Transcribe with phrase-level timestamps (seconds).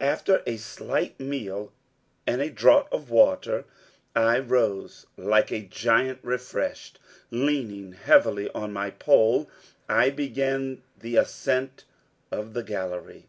[0.00, 1.70] After a slight meal
[2.26, 3.66] and a draught of water,
[4.16, 6.98] I rose like a giant refreshed.
[7.30, 9.50] Leaning heavily on my pole,
[9.86, 11.84] I began the ascent
[12.30, 13.26] of the gallery.